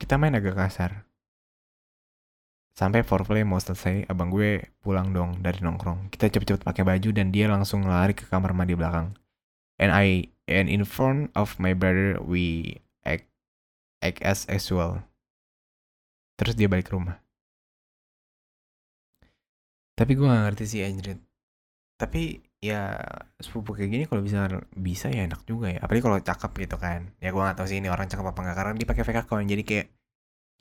Kita 0.00 0.16
main 0.16 0.32
agak 0.32 0.56
kasar. 0.56 1.04
Sampai 2.72 3.04
foreplay 3.04 3.44
mau 3.44 3.60
selesai, 3.60 4.08
abang 4.08 4.32
gue 4.32 4.64
pulang 4.80 5.12
dong 5.12 5.44
dari 5.44 5.60
nongkrong. 5.60 6.08
Kita 6.08 6.32
cepet-cepet 6.32 6.64
pakai 6.64 6.88
baju 6.88 7.12
dan 7.12 7.28
dia 7.28 7.52
langsung 7.52 7.84
lari 7.84 8.16
ke 8.16 8.24
kamar 8.24 8.56
mandi 8.56 8.72
belakang. 8.72 9.12
And 9.76 9.92
I 9.92 10.32
and 10.52 10.68
in 10.68 10.84
front 10.84 11.32
of 11.32 11.56
my 11.56 11.72
brother 11.72 12.20
we 12.20 12.76
act 13.02 13.26
act 14.04 14.20
as 14.20 14.44
usual. 14.46 15.02
Terus 16.36 16.54
dia 16.54 16.68
balik 16.68 16.90
ke 16.90 16.94
rumah. 16.94 17.18
Tapi 19.96 20.12
gue 20.16 20.26
gak 20.26 20.44
ngerti 20.52 20.64
sih 20.68 20.80
Anjrit. 20.84 21.20
Tapi 21.96 22.42
ya 22.62 22.98
sepupu 23.42 23.74
kayak 23.74 23.90
gini 23.90 24.04
kalau 24.06 24.22
bisa 24.22 24.46
bisa 24.74 25.06
ya 25.10 25.24
enak 25.24 25.42
juga 25.48 25.72
ya. 25.72 25.80
Apalagi 25.80 26.02
kalau 26.04 26.18
cakep 26.20 26.52
gitu 26.68 26.76
kan. 26.76 27.10
Ya 27.22 27.30
gue 27.32 27.42
gak 27.42 27.56
tahu 27.56 27.66
sih 27.68 27.78
ini 27.80 27.88
orang 27.88 28.08
cakep 28.10 28.26
apa 28.26 28.40
enggak 28.42 28.56
karena 28.58 28.72
dia 28.76 28.88
pakai 28.88 29.04
fake 29.06 29.20
account. 29.26 29.46
Jadi 29.48 29.62
kayak 29.64 29.86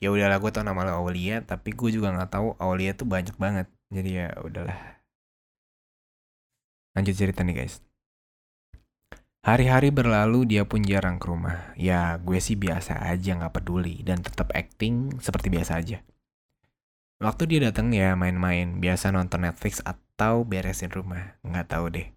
ya 0.02 0.10
udahlah 0.10 0.38
gue 0.42 0.52
tau 0.54 0.66
nama 0.66 0.82
lo 0.88 1.06
Aulia 1.06 1.46
tapi 1.46 1.78
gue 1.78 1.90
juga 1.94 2.10
nggak 2.10 2.34
tahu 2.34 2.58
Aulia 2.58 2.98
tuh 2.98 3.06
banyak 3.06 3.36
banget. 3.38 3.68
Jadi 3.94 4.10
ya 4.18 4.28
udahlah. 4.42 4.78
Lanjut 6.98 7.16
cerita 7.16 7.46
nih 7.46 7.56
guys 7.56 7.91
Hari-hari 9.42 9.90
berlalu 9.90 10.46
dia 10.46 10.70
pun 10.70 10.86
jarang 10.86 11.18
ke 11.18 11.26
rumah. 11.26 11.74
Ya 11.74 12.14
gue 12.22 12.38
sih 12.38 12.54
biasa 12.54 13.02
aja 13.02 13.38
nggak 13.38 13.58
peduli 13.58 14.06
dan 14.06 14.22
tetap 14.22 14.54
acting 14.54 15.18
seperti 15.18 15.50
biasa 15.50 15.82
aja. 15.82 16.06
Waktu 17.22 17.50
dia 17.50 17.60
datang 17.70 17.90
ya 17.94 18.14
main-main, 18.14 18.78
biasa 18.78 19.10
nonton 19.10 19.46
Netflix 19.46 19.82
atau 19.82 20.46
beresin 20.46 20.94
rumah. 20.94 21.38
Nggak 21.42 21.74
tahu 21.74 21.86
deh. 21.90 22.08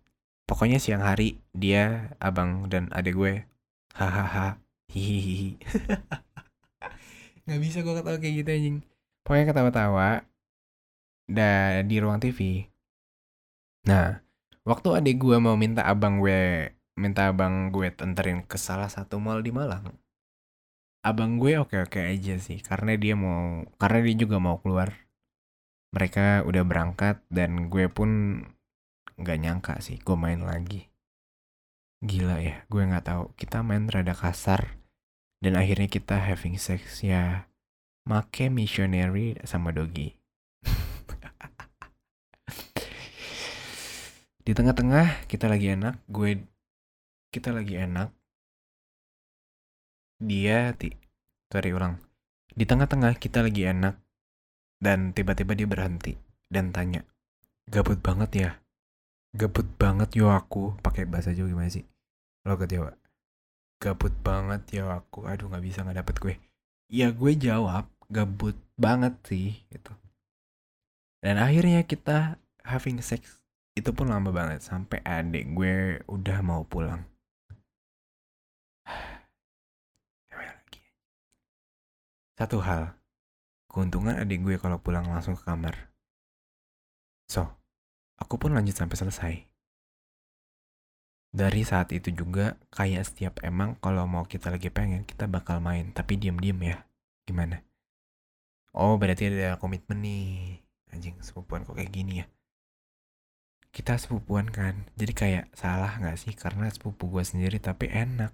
Pokoknya 0.45 0.77
siang 0.77 1.01
hari 1.01 1.41
dia 1.57 2.13
abang 2.21 2.69
dan 2.69 2.93
adik 2.93 3.17
gue 3.17 3.49
hahaha 3.95 4.61
hihihi 4.91 5.57
nggak 7.47 7.61
bisa 7.63 7.79
gue 7.81 7.95
ketawa 7.95 8.19
kayak 8.19 8.35
gitu 8.43 8.51
anjing. 8.51 8.79
Pokoknya 9.25 9.47
ketawa-tawa 9.49 10.11
dan 11.31 11.89
di 11.89 11.97
ruang 11.97 12.21
TV 12.21 12.69
nah 13.85 14.21
waktu 14.65 14.89
adik 14.97 15.17
gue 15.21 15.37
mau 15.41 15.57
minta 15.57 15.85
abang 15.85 16.21
gue 16.21 16.73
minta 16.95 17.27
abang 17.27 17.75
gue 17.75 17.91
tenterin 17.91 18.47
ke 18.47 18.55
salah 18.55 18.87
satu 18.87 19.19
mall 19.19 19.43
di 19.43 19.51
Malang. 19.51 19.99
Abang 21.05 21.37
gue 21.43 21.59
oke-oke 21.61 22.01
aja 22.01 22.41
sih 22.41 22.65
karena 22.65 22.97
dia 22.97 23.13
mau 23.19 23.67
karena 23.77 24.01
dia 24.07 24.15
juga 24.15 24.39
mau 24.39 24.63
keluar. 24.63 24.95
Mereka 25.95 26.43
udah 26.47 26.65
berangkat 26.67 27.23
dan 27.31 27.71
gue 27.71 27.87
pun 27.91 28.43
nggak 29.15 29.39
nyangka 29.39 29.79
sih 29.83 29.99
gue 30.01 30.17
main 30.17 30.43
lagi. 30.43 30.91
Gila 32.03 32.41
ya 32.41 32.65
gue 32.71 32.83
nggak 32.83 33.07
tahu. 33.11 33.35
Kita 33.35 33.63
main 33.67 33.91
rada 33.91 34.15
kasar 34.15 34.79
dan 35.43 35.59
akhirnya 35.59 35.91
kita 35.91 36.17
having 36.17 36.57
sex 36.57 37.03
ya 37.03 37.51
make 38.07 38.49
missionary 38.49 39.37
sama 39.45 39.75
doggy. 39.75 40.17
Di 44.47 44.53
tengah-tengah 44.55 45.27
kita 45.29 45.51
lagi 45.51 45.75
enak 45.75 45.99
gue 46.09 46.54
kita 47.35 47.51
lagi 47.51 47.75
enak 47.75 48.15
dia 50.23 50.71
ti 50.79 50.95
sorry 51.51 51.75
ulang 51.75 51.99
di 52.55 52.63
tengah-tengah 52.63 53.19
kita 53.19 53.43
lagi 53.43 53.67
enak 53.67 53.99
dan 54.79 55.11
tiba-tiba 55.11 55.59
dia 55.59 55.67
berhenti 55.67 56.15
dan 56.55 56.71
tanya, 56.71 57.03
gabut 57.67 57.99
banget 57.99 58.31
ya? 58.37 58.51
Gabut 59.35 59.67
banget 59.75 60.15
yo 60.15 60.31
aku. 60.31 60.79
Pakai 60.79 61.03
bahasa 61.09 61.35
Jawa 61.35 61.51
gimana 61.51 61.67
sih? 61.67 61.83
Lo 62.47 62.55
ke 62.55 62.71
Jawa. 62.71 62.95
Gabut 63.83 64.15
banget 64.23 64.63
ya 64.71 64.87
aku. 64.87 65.27
Aduh 65.27 65.51
nggak 65.51 65.65
bisa 65.65 65.83
nggak 65.83 66.05
dapet 66.05 66.17
gue. 66.23 66.35
Ya 66.93 67.11
gue 67.11 67.33
jawab 67.35 67.91
gabut 68.07 68.55
banget 68.79 69.19
sih 69.27 69.67
gitu. 69.75 69.91
Dan 71.19 71.41
akhirnya 71.41 71.83
kita 71.83 72.39
having 72.63 73.03
sex 73.03 73.43
itu 73.75 73.91
pun 73.91 74.13
lama 74.13 74.31
banget 74.31 74.63
sampai 74.63 75.03
adik 75.03 75.51
gue 75.59 76.05
udah 76.07 76.39
mau 76.45 76.63
pulang. 76.63 77.03
Satu 82.35 82.59
hal, 82.67 82.99
Keuntungan 83.75 84.15
adik 84.15 84.47
gue 84.47 84.55
kalau 84.55 84.79
pulang 84.79 85.03
langsung 85.11 85.35
ke 85.35 85.43
kamar. 85.43 85.91
So, 87.27 87.59
aku 88.15 88.39
pun 88.39 88.55
lanjut 88.55 88.79
sampai 88.79 88.95
selesai. 88.95 89.35
Dari 91.35 91.67
saat 91.67 91.91
itu 91.91 92.15
juga, 92.15 92.55
kayak 92.71 93.03
setiap 93.03 93.35
emang 93.43 93.75
kalau 93.83 94.07
mau 94.07 94.31
kita 94.31 94.55
lagi 94.55 94.71
pengen, 94.71 95.03
kita 95.03 95.27
bakal 95.27 95.59
main. 95.59 95.91
Tapi 95.91 96.15
diem-diem 96.15 96.55
ya. 96.63 96.87
Gimana? 97.27 97.67
Oh, 98.71 98.95
berarti 98.95 99.27
ada 99.27 99.59
komitmen 99.59 100.07
nih. 100.07 100.63
Anjing, 100.95 101.19
sepupuan 101.19 101.67
kok 101.67 101.75
kayak 101.75 101.91
gini 101.91 102.23
ya. 102.23 102.31
Kita 103.75 103.99
sepupuan 103.99 104.55
kan, 104.55 104.87
jadi 104.95 105.11
kayak 105.11 105.45
salah 105.59 105.99
gak 105.99 106.15
sih? 106.15 106.31
Karena 106.39 106.71
sepupu 106.71 107.11
gue 107.11 107.27
sendiri 107.27 107.59
tapi 107.59 107.91
enak. 107.91 108.31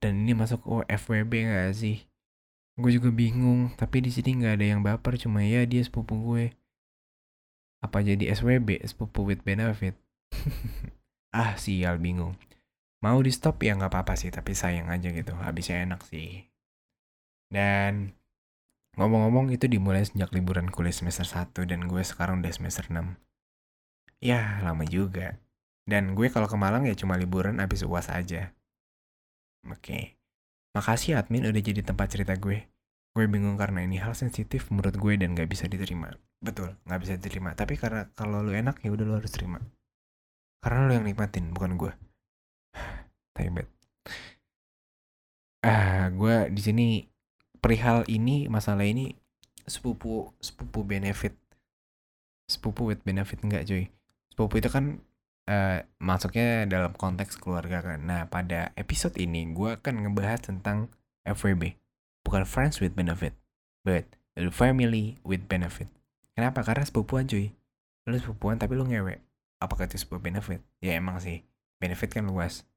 Dan 0.00 0.24
ini 0.24 0.32
masuk 0.32 0.64
oh, 0.64 0.80
FWB 0.88 1.44
gak 1.44 1.76
sih? 1.76 2.08
Gue 2.76 2.92
juga 2.92 3.08
bingung, 3.08 3.72
tapi 3.72 4.04
di 4.04 4.12
sini 4.12 4.36
nggak 4.36 4.54
ada 4.60 4.66
yang 4.68 4.80
baper, 4.84 5.16
cuma 5.16 5.40
ya 5.40 5.64
dia 5.64 5.80
sepupu 5.80 6.12
gue. 6.20 6.52
Apa 7.80 8.04
jadi 8.04 8.36
SWB, 8.36 8.84
sepupu 8.84 9.24
with 9.24 9.40
benefit? 9.40 9.96
ah, 11.36 11.56
sial 11.56 11.96
bingung. 11.96 12.36
Mau 13.00 13.16
di 13.24 13.32
stop 13.32 13.64
ya 13.64 13.72
nggak 13.76 13.92
apa-apa 13.92 14.14
sih, 14.20 14.28
tapi 14.28 14.52
sayang 14.52 14.92
aja 14.92 15.08
gitu. 15.08 15.32
Habisnya 15.36 15.88
enak 15.88 16.04
sih. 16.04 16.52
Dan 17.48 18.12
ngomong-ngomong 19.00 19.56
itu 19.56 19.68
dimulai 19.68 20.04
sejak 20.04 20.32
liburan 20.36 20.68
kuliah 20.68 20.92
semester 20.92 21.24
1 21.24 21.64
dan 21.64 21.88
gue 21.88 22.02
sekarang 22.04 22.44
udah 22.44 22.52
semester 22.52 22.92
6. 22.92 23.16
Ya, 24.20 24.60
lama 24.64 24.84
juga. 24.88 25.40
Dan 25.86 26.12
gue 26.18 26.28
kalau 26.28 26.48
ke 26.50 26.56
Malang 26.58 26.84
ya 26.88 26.96
cuma 26.98 27.14
liburan 27.16 27.62
habis 27.62 27.86
UAS 27.86 28.10
aja. 28.10 28.52
Oke. 29.68 30.15
Makasih 30.76 31.16
admin 31.16 31.48
udah 31.48 31.62
jadi 31.64 31.80
tempat 31.80 32.12
cerita 32.12 32.36
gue. 32.36 32.68
Gue 33.16 33.24
bingung 33.24 33.56
karena 33.56 33.80
ini 33.80 33.96
hal 33.96 34.12
sensitif 34.12 34.68
menurut 34.68 34.92
gue 35.00 35.16
dan 35.16 35.32
gak 35.32 35.48
bisa 35.48 35.64
diterima. 35.64 36.12
Betul, 36.44 36.76
gak 36.84 37.00
bisa 37.00 37.16
diterima. 37.16 37.56
Tapi 37.56 37.80
karena 37.80 38.12
kalau 38.12 38.44
lu 38.44 38.52
enak 38.52 38.84
ya 38.84 38.92
udah 38.92 39.04
lu 39.08 39.16
harus 39.16 39.32
terima. 39.32 39.56
Karena 40.60 40.84
lu 40.84 40.92
yang 41.00 41.08
nikmatin, 41.08 41.48
bukan 41.48 41.80
gue. 41.80 41.92
Taibet. 43.34 43.72
Ah, 45.64 46.12
gue 46.12 46.52
di 46.52 46.60
sini 46.60 46.86
perihal 47.56 48.04
ini 48.06 48.46
masalah 48.52 48.84
ini 48.84 49.16
sepupu 49.66 50.30
sepupu 50.38 50.86
benefit 50.86 51.34
sepupu 52.46 52.86
with 52.86 53.02
benefit 53.02 53.42
enggak 53.42 53.66
cuy 53.66 53.90
sepupu 54.30 54.62
itu 54.62 54.70
kan 54.70 55.02
uh, 55.46 55.82
masuknya 56.02 56.66
dalam 56.66 56.92
konteks 56.94 57.38
keluarga 57.38 57.82
kan. 57.82 58.02
Nah 58.04 58.26
pada 58.26 58.74
episode 58.74 59.16
ini 59.18 59.50
gue 59.50 59.78
akan 59.78 60.06
ngebahas 60.06 60.46
tentang 60.50 60.90
FWB 61.26 61.78
bukan 62.26 62.42
friends 62.42 62.82
with 62.82 62.98
benefit 62.98 63.34
but 63.86 64.06
family 64.50 65.22
with 65.22 65.46
benefit. 65.46 65.88
Kenapa? 66.36 66.60
Karena 66.66 66.84
sepupuan 66.84 67.24
cuy. 67.24 67.54
Lu 68.10 68.18
sepupuan 68.18 68.60
tapi 68.60 68.76
lu 68.76 68.84
ngewe. 68.84 69.22
Apakah 69.62 69.88
itu 69.88 69.96
sebuah 69.96 70.20
benefit? 70.20 70.60
Ya 70.84 70.98
emang 71.00 71.16
sih. 71.22 71.46
Benefit 71.80 72.12
kan 72.12 72.28
luas. 72.28 72.68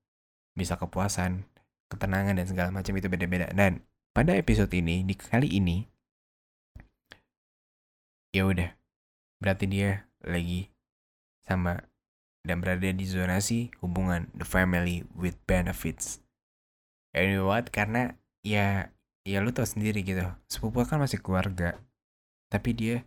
Bisa 0.56 0.80
kepuasan 0.80 1.44
ketenangan 1.92 2.40
dan 2.40 2.46
segala 2.48 2.70
macam 2.72 2.96
itu 2.96 3.12
beda-beda. 3.12 3.52
Dan 3.52 3.84
pada 4.16 4.38
episode 4.38 4.72
ini 4.72 5.04
di 5.04 5.18
kali 5.18 5.52
ini 5.52 5.84
ya 8.32 8.48
udah. 8.48 8.72
Berarti 9.44 9.66
dia 9.68 10.08
lagi 10.24 10.72
sama 11.44 11.89
dan 12.50 12.66
berada 12.66 12.90
di 12.90 13.06
zonasi 13.06 13.70
hubungan 13.86 14.26
the 14.34 14.42
family 14.42 15.06
with 15.14 15.38
benefits. 15.46 16.18
Know 17.14 17.46
what? 17.46 17.70
Karena 17.70 18.18
ya 18.42 18.90
ya 19.22 19.38
lu 19.46 19.54
tau 19.54 19.70
sendiri 19.70 20.02
gitu. 20.02 20.26
Sepupu 20.50 20.82
kan 20.90 20.98
masih 20.98 21.22
keluarga. 21.22 21.78
Tapi 22.50 22.74
dia 22.74 23.06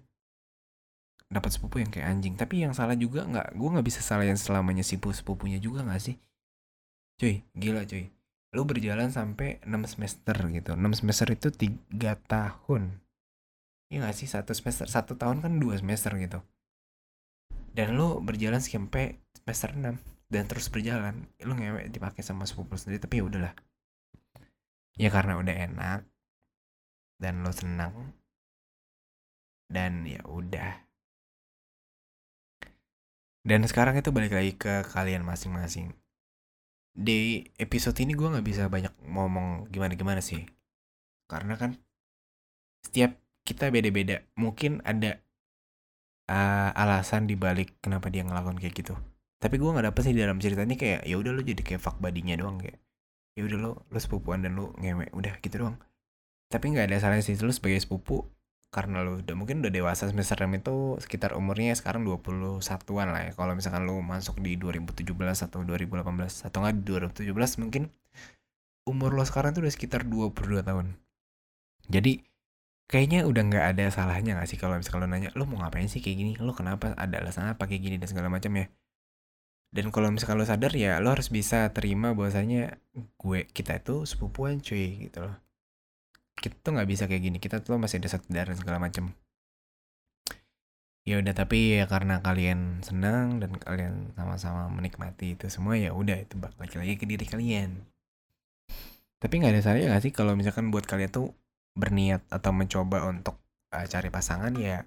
dapat 1.26 1.50
sepupu 1.50 1.82
yang 1.82 1.90
kayak 1.90 2.06
anjing. 2.06 2.38
Tapi 2.38 2.62
yang 2.62 2.70
salah 2.70 2.94
juga 2.94 3.26
nggak, 3.26 3.58
gue 3.58 3.68
nggak 3.74 3.86
bisa 3.90 3.98
salah 3.98 4.22
yang 4.22 4.38
selamanya 4.38 4.86
si 4.86 4.94
sepupunya 4.94 5.58
juga 5.58 5.82
nggak 5.82 5.98
sih? 5.98 6.16
Cuy, 7.18 7.42
gila 7.58 7.82
cuy. 7.82 8.14
Lu 8.54 8.62
berjalan 8.62 9.10
sampai 9.10 9.58
6 9.66 9.96
semester 9.98 10.36
gitu. 10.54 10.78
6 10.78 10.98
semester 11.02 11.26
itu 11.34 11.48
3 11.50 12.14
tahun. 12.30 13.02
Iya 13.88 14.08
gak 14.08 14.16
sih? 14.16 14.28
Satu 14.28 14.52
semester, 14.52 14.88
satu 14.88 15.16
tahun 15.16 15.40
kan 15.44 15.56
dua 15.60 15.76
semester 15.76 16.16
gitu 16.16 16.40
dan 17.72 17.96
lu 17.96 18.20
berjalan 18.20 18.60
sampai 18.60 19.16
semester 19.32 19.72
6 19.72 19.96
dan 20.32 20.44
terus 20.48 20.68
berjalan 20.72 21.28
lu 21.44 21.52
ngewek 21.56 21.92
dipakai 21.92 22.24
sama 22.24 22.48
sepupu 22.48 22.76
sendiri 22.76 23.00
tapi 23.00 23.20
ya 23.20 23.24
udahlah. 23.28 23.54
Ya 24.96 25.08
karena 25.08 25.40
udah 25.40 25.54
enak 25.56 26.00
dan 27.16 27.40
lo 27.40 27.52
senang 27.52 28.12
dan 29.72 30.04
ya 30.04 30.20
udah. 30.28 30.84
Dan 33.42 33.66
sekarang 33.66 33.98
itu 33.98 34.14
balik 34.14 34.36
lagi 34.36 34.54
ke 34.54 34.86
kalian 34.86 35.26
masing-masing. 35.26 35.96
Di 36.92 37.48
episode 37.56 37.96
ini 38.04 38.12
gue 38.12 38.28
nggak 38.28 38.46
bisa 38.46 38.68
banyak 38.68 38.92
ngomong 39.08 39.66
gimana-gimana 39.72 40.20
sih. 40.20 40.44
Karena 41.26 41.56
kan 41.56 41.74
setiap 42.84 43.16
kita 43.42 43.72
beda-beda. 43.72 44.22
Mungkin 44.38 44.84
ada 44.86 45.18
uh, 46.32 46.70
alasan 46.72 47.28
dibalik 47.28 47.76
kenapa 47.84 48.08
dia 48.08 48.24
ngelakuin 48.24 48.56
kayak 48.56 48.74
gitu. 48.80 48.96
Tapi 49.36 49.60
gue 49.60 49.68
nggak 49.68 49.92
dapet 49.92 50.02
sih 50.08 50.14
dalam 50.16 50.38
cerita 50.40 50.64
ini 50.64 50.80
kayak 50.80 51.04
ya 51.04 51.20
udah 51.20 51.32
lo 51.36 51.42
jadi 51.44 51.60
kayak 51.60 51.82
fuck 51.82 52.00
badinya 52.00 52.32
doang 52.38 52.56
kayak 52.62 52.80
ya 53.36 53.42
udah 53.44 53.58
lo 53.60 53.70
lo 53.90 53.98
sepupuan 54.00 54.40
dan 54.40 54.56
lo 54.56 54.72
ngewe 54.80 55.12
udah 55.12 55.36
gitu 55.44 55.60
doang. 55.60 55.76
Tapi 56.48 56.64
nggak 56.72 56.88
ada 56.88 56.96
salahnya 57.02 57.24
sih 57.26 57.36
lo 57.36 57.52
sebagai 57.52 57.82
sepupu 57.82 58.24
karena 58.72 59.04
lo 59.04 59.20
udah 59.20 59.36
mungkin 59.36 59.60
udah 59.60 59.68
dewasa 59.68 60.08
semester 60.08 60.48
6 60.48 60.48
itu 60.64 60.76
sekitar 61.04 61.36
umurnya 61.36 61.76
sekarang 61.76 62.08
21-an 62.08 63.08
lah 63.12 63.22
ya. 63.28 63.32
Kalau 63.36 63.52
misalkan 63.52 63.84
lo 63.84 64.00
masuk 64.00 64.40
di 64.40 64.56
2017 64.56 65.12
atau 65.44 65.60
2018 65.60 66.48
atau 66.48 66.58
nggak 66.64 66.74
di 66.80 66.82
2017 67.28 67.60
mungkin 67.60 67.92
umur 68.88 69.10
lo 69.12 69.22
sekarang 69.28 69.52
tuh 69.52 69.66
udah 69.66 69.74
sekitar 69.74 70.08
22 70.08 70.64
tahun. 70.64 70.96
Jadi 71.90 72.31
kayaknya 72.90 73.24
udah 73.24 73.42
nggak 73.48 73.66
ada 73.76 73.84
salahnya 73.88 74.38
gak 74.38 74.48
sih 74.50 74.58
kalau 74.60 74.76
misalnya 74.78 75.00
lo 75.04 75.08
nanya 75.08 75.30
lo 75.38 75.44
mau 75.48 75.64
ngapain 75.64 75.88
sih 75.88 76.00
kayak 76.04 76.16
gini? 76.18 76.32
Lo 76.38 76.52
kenapa? 76.52 76.92
Ada 76.96 77.22
alasan 77.24 77.48
apa 77.50 77.64
kayak 77.66 77.82
gini? 77.82 77.96
dan 78.00 78.08
segala 78.10 78.28
macam 78.28 78.52
ya. 78.56 78.66
Dan 79.72 79.88
kalau 79.88 80.12
misalkan 80.12 80.36
lo 80.36 80.44
sadar 80.44 80.72
ya 80.76 81.00
lo 81.00 81.16
harus 81.16 81.32
bisa 81.32 81.72
terima 81.72 82.12
bahwasanya 82.12 82.76
gue 82.92 83.48
kita 83.48 83.80
itu 83.80 84.04
sepupuan 84.04 84.60
cuy 84.60 85.08
gitu 85.08 85.24
loh. 85.24 85.36
Kita 86.36 86.56
tuh 86.60 86.70
nggak 86.76 86.88
bisa 86.88 87.04
kayak 87.08 87.22
gini 87.24 87.38
kita 87.40 87.64
tuh 87.64 87.80
masih 87.80 88.00
ada 88.04 88.08
satu 88.12 88.28
darah 88.28 88.52
segala 88.52 88.76
macam. 88.76 89.16
Ya 91.02 91.18
udah 91.18 91.34
tapi 91.34 91.82
ya 91.82 91.90
karena 91.90 92.22
kalian 92.22 92.84
senang 92.86 93.42
dan 93.42 93.58
kalian 93.58 94.14
sama-sama 94.14 94.70
menikmati 94.70 95.34
itu 95.34 95.50
semua 95.50 95.74
ya 95.74 95.90
udah 95.90 96.14
itu 96.14 96.38
balik 96.38 96.78
lagi 96.78 96.94
ke 96.94 97.08
diri 97.10 97.26
kalian. 97.26 97.82
Tapi 99.18 99.34
nggak 99.38 99.54
ada 99.54 99.62
salahnya 99.64 99.88
gak 99.94 100.02
sih 100.04 100.12
kalau 100.14 100.34
misalkan 100.38 100.70
buat 100.70 100.86
kalian 100.86 101.10
tuh 101.10 101.34
berniat 101.72 102.22
atau 102.28 102.52
mencoba 102.52 103.08
untuk 103.08 103.40
uh, 103.72 103.86
cari 103.88 104.08
pasangan 104.12 104.52
ya 104.56 104.84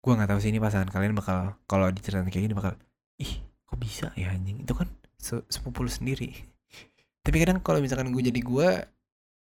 gue 0.00 0.12
nggak 0.16 0.32
tahu 0.32 0.40
sih 0.40 0.48
ini 0.48 0.60
pasangan 0.60 0.88
kalian 0.88 1.12
bakal 1.12 1.60
kalau 1.68 1.92
diceritain 1.92 2.24
kayak 2.32 2.48
gini 2.48 2.56
bakal 2.56 2.72
ih 3.20 3.44
kok 3.70 3.78
bisa 3.78 4.10
ya 4.18 4.34
anjing? 4.34 4.66
Itu 4.66 4.74
kan 4.74 4.90
se 5.14 5.44
sepupu 5.46 5.86
sendiri. 5.86 6.34
Tapi 7.24 7.36
kadang 7.38 7.62
kalau 7.62 7.78
misalkan 7.78 8.10
gue 8.10 8.22
jadi 8.24 8.40
gue 8.42 8.68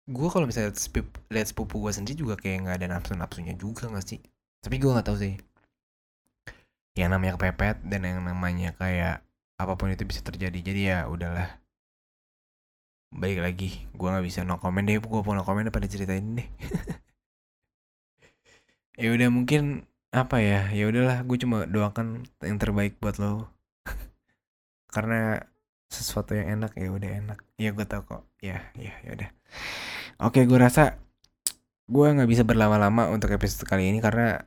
gue 0.04 0.28
kalau 0.28 0.46
misalnya 0.46 0.76
lihat 1.32 1.48
sepupu 1.48 1.80
gue 1.80 1.92
sendiri 1.96 2.20
juga 2.20 2.36
kayak 2.36 2.68
nggak 2.68 2.76
ada 2.78 2.88
nafsu 2.92 3.16
nafsunya 3.18 3.58
juga 3.58 3.90
nggak 3.90 4.06
sih? 4.06 4.22
Tapi 4.62 4.76
gue 4.78 4.92
nggak 4.94 5.08
tahu 5.10 5.18
sih. 5.18 5.34
Yang 6.94 7.10
namanya 7.10 7.32
kepepet 7.40 7.82
dan 7.90 8.02
yang 8.06 8.22
namanya 8.22 8.76
kayak 8.78 9.26
apa 9.58 9.74
pun 9.74 9.90
itu 9.90 10.06
bisa 10.06 10.22
terjadi. 10.22 10.60
Jadi 10.62 10.82
ya 10.94 11.10
udahlah 11.10 11.63
balik 13.14 13.40
lagi. 13.46 13.70
Gue 13.94 14.08
nggak 14.10 14.26
bisa 14.26 14.42
no 14.44 14.58
comment 14.58 14.84
deh. 14.84 14.98
Gue 15.00 15.22
mau 15.22 15.38
no 15.38 15.46
comment 15.46 15.66
pada 15.70 15.88
cerita 15.88 16.14
ini 16.14 16.44
deh. 16.44 16.50
Ya 18.94 19.10
udah 19.10 19.26
mungkin 19.34 19.90
apa 20.14 20.38
ya? 20.38 20.70
Ya 20.70 20.86
udahlah 20.86 21.26
gue 21.26 21.38
cuma 21.42 21.66
doakan 21.66 22.30
yang 22.46 22.62
terbaik 22.62 23.02
buat 23.02 23.18
lo. 23.18 23.50
Karena 24.94 25.42
sesuatu 25.90 26.38
yang 26.38 26.62
enak 26.62 26.78
ya 26.78 26.94
udah 26.94 27.10
enak. 27.26 27.40
Ya 27.58 27.74
gue 27.74 27.86
tau 27.90 28.06
kok. 28.06 28.22
Ya 28.38 28.70
ya 28.78 28.94
ya 29.02 29.18
udah. 29.18 29.30
Oke 30.22 30.46
gue 30.46 30.60
rasa 30.62 31.02
gue 31.90 32.06
nggak 32.06 32.30
bisa 32.30 32.46
berlama-lama 32.46 33.10
untuk 33.10 33.34
episode 33.34 33.66
kali 33.66 33.90
ini 33.90 33.98
karena 33.98 34.46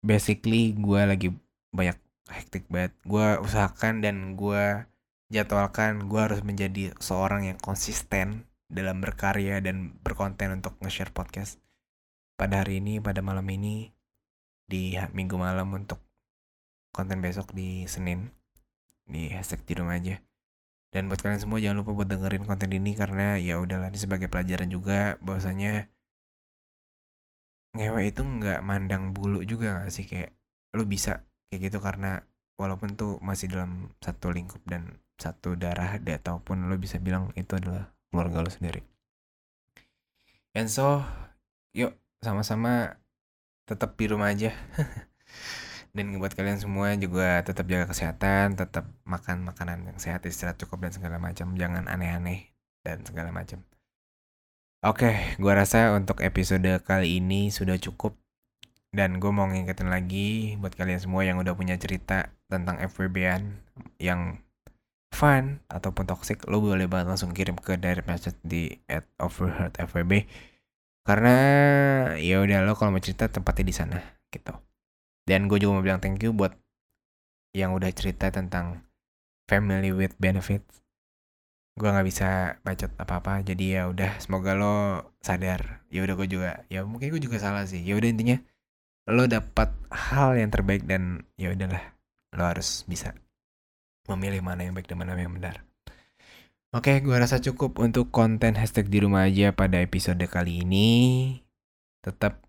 basically 0.00 0.72
gue 0.72 1.00
lagi 1.04 1.28
banyak 1.76 2.00
hektik 2.32 2.64
banget. 2.72 2.96
Gue 3.04 3.44
usahakan 3.44 4.00
dan 4.00 4.40
gue 4.40 4.88
jadwalkan 5.32 6.12
gue 6.12 6.20
harus 6.20 6.44
menjadi 6.44 6.92
seorang 7.00 7.48
yang 7.48 7.58
konsisten 7.58 8.44
dalam 8.68 9.00
berkarya 9.00 9.64
dan 9.64 9.96
berkonten 10.04 10.60
untuk 10.60 10.76
nge-share 10.84 11.12
podcast 11.12 11.56
pada 12.36 12.60
hari 12.60 12.84
ini, 12.84 13.00
pada 13.00 13.24
malam 13.24 13.48
ini, 13.48 13.96
di 14.68 14.92
minggu 14.96 15.40
malam 15.40 15.72
untuk 15.72 16.04
konten 16.92 17.24
besok 17.24 17.56
di 17.56 17.88
Senin 17.88 18.28
di 19.08 19.32
hashtag 19.32 19.64
di 19.64 19.72
rumah 19.80 19.96
aja. 19.96 20.20
Dan 20.92 21.08
buat 21.08 21.24
kalian 21.24 21.40
semua 21.40 21.56
jangan 21.56 21.80
lupa 21.80 21.96
buat 21.96 22.08
dengerin 22.12 22.44
konten 22.44 22.68
ini 22.68 22.92
karena 22.92 23.40
ya 23.40 23.56
udahlah 23.56 23.88
ini 23.88 23.96
sebagai 23.96 24.28
pelajaran 24.28 24.68
juga 24.68 25.16
bahwasanya 25.24 25.88
ngewe 27.72 28.12
itu 28.12 28.20
nggak 28.20 28.60
mandang 28.60 29.16
bulu 29.16 29.40
juga 29.48 29.80
gak 29.80 29.88
sih 29.88 30.04
kayak 30.04 30.36
lu 30.76 30.84
bisa 30.84 31.24
kayak 31.48 31.72
gitu 31.72 31.80
karena 31.80 32.20
walaupun 32.60 32.92
tuh 33.00 33.16
masih 33.24 33.48
dalam 33.48 33.88
satu 34.04 34.28
lingkup 34.28 34.60
dan 34.68 35.01
satu 35.22 35.54
darah 35.54 36.02
ataupun 36.02 36.66
lo 36.66 36.74
bisa 36.74 36.98
bilang 36.98 37.30
itu 37.38 37.54
adalah 37.54 37.94
keluarga 38.10 38.42
lo 38.42 38.50
sendiri. 38.50 38.82
And 40.58 40.66
so, 40.66 41.06
yuk 41.70 41.94
sama-sama 42.18 42.98
tetap 43.70 43.94
di 43.94 44.10
rumah 44.10 44.34
aja. 44.34 44.50
dan 45.96 46.18
buat 46.18 46.32
kalian 46.34 46.58
semua 46.58 46.96
juga 46.98 47.44
tetap 47.46 47.68
jaga 47.68 47.86
kesehatan, 47.86 48.58
tetap 48.58 48.88
makan 49.06 49.46
makanan 49.46 49.92
yang 49.92 49.98
sehat, 50.00 50.24
istirahat 50.26 50.58
cukup 50.58 50.88
dan 50.88 50.92
segala 50.92 51.16
macam, 51.20 51.52
jangan 51.54 51.86
aneh-aneh 51.86 52.50
dan 52.82 53.04
segala 53.06 53.30
macam. 53.30 53.62
Oke, 54.82 55.14
gua 55.38 55.62
rasa 55.62 55.94
untuk 55.94 56.24
episode 56.26 56.66
kali 56.82 57.22
ini 57.22 57.54
sudah 57.54 57.78
cukup 57.78 58.18
dan 58.92 59.16
gue 59.16 59.32
mau 59.32 59.48
ngingetin 59.48 59.88
lagi 59.88 60.58
buat 60.60 60.76
kalian 60.76 61.00
semua 61.00 61.24
yang 61.24 61.40
udah 61.40 61.56
punya 61.56 61.80
cerita 61.80 62.28
tentang 62.52 62.76
FWB-an 62.76 63.56
yang 63.96 64.44
fun 65.12 65.60
ataupun 65.68 66.08
toxic 66.08 66.40
lo 66.48 66.58
boleh 66.64 66.88
banget 66.88 67.12
langsung 67.12 67.36
kirim 67.36 67.54
ke 67.60 67.76
direct 67.76 68.08
message 68.08 68.38
di 68.40 68.72
at 68.88 69.04
overheard 69.20 69.76
FWB 69.76 70.24
Karena 71.02 71.36
ya 72.14 72.38
udah 72.38 72.62
lo 72.62 72.78
kalau 72.78 72.94
mau 72.94 73.02
cerita 73.02 73.26
tempatnya 73.26 73.64
di 73.66 73.74
sana 73.74 73.98
gitu. 74.30 74.54
Dan 75.26 75.50
gue 75.50 75.58
juga 75.58 75.78
mau 75.78 75.82
bilang 75.82 75.98
thank 75.98 76.22
you 76.22 76.30
buat 76.30 76.54
yang 77.52 77.74
udah 77.74 77.90
cerita 77.90 78.30
tentang 78.30 78.86
family 79.50 79.90
with 79.90 80.14
benefits. 80.22 80.80
Gue 81.74 81.90
nggak 81.90 82.06
bisa 82.06 82.28
bacot 82.62 82.92
apa-apa, 83.02 83.42
jadi 83.42 83.64
ya 83.64 83.82
udah 83.90 84.22
semoga 84.22 84.54
lo 84.54 85.10
sadar. 85.18 85.82
Ya 85.90 86.06
udah 86.06 86.14
gue 86.14 86.28
juga, 86.30 86.50
ya 86.70 86.86
mungkin 86.86 87.10
gue 87.10 87.22
juga 87.22 87.42
salah 87.42 87.66
sih. 87.66 87.82
Ya 87.82 87.98
udah 87.98 88.06
intinya 88.06 88.38
lo 89.10 89.26
dapat 89.26 89.74
hal 89.90 90.38
yang 90.38 90.54
terbaik 90.54 90.86
dan 90.86 91.26
ya 91.34 91.50
udahlah 91.50 91.82
lo 92.38 92.46
harus 92.46 92.86
bisa 92.86 93.18
memilih 94.10 94.42
mana 94.42 94.66
yang 94.66 94.74
baik 94.74 94.90
dan 94.90 94.98
mana 94.98 95.14
yang 95.14 95.34
benar. 95.34 95.62
Oke, 96.72 97.04
gue 97.04 97.12
rasa 97.12 97.36
cukup 97.36 97.76
untuk 97.84 98.08
konten 98.08 98.56
hashtag 98.56 98.88
di 98.88 99.04
rumah 99.04 99.28
aja 99.28 99.52
pada 99.52 99.76
episode 99.84 100.24
kali 100.24 100.64
ini. 100.64 100.88
Tetap, 102.00 102.40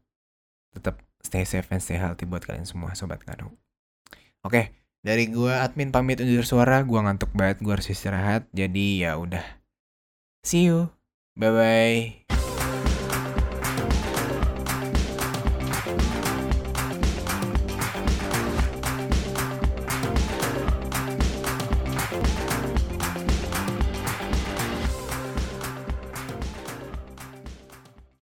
tetap 0.71 1.03
stay 1.19 1.43
safe 1.43 1.67
and 1.75 1.83
stay 1.83 1.99
healthy 1.99 2.23
buat 2.23 2.47
kalian 2.47 2.63
semua, 2.63 2.95
sobat 2.95 3.19
kado. 3.27 3.51
Oke, 4.47 4.71
dari 5.03 5.27
gue 5.27 5.51
admin 5.51 5.91
pamit 5.91 6.23
undur 6.23 6.47
suara, 6.47 6.87
gue 6.87 6.99
ngantuk 6.99 7.35
banget, 7.35 7.59
gue 7.59 7.73
harus 7.75 7.91
istirahat. 7.91 8.47
Jadi 8.55 9.03
ya 9.03 9.19
udah, 9.19 9.43
see 10.47 10.71
you, 10.71 10.87
bye 11.35 11.51
bye. 11.51 12.42